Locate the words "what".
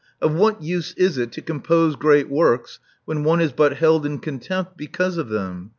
0.33-0.63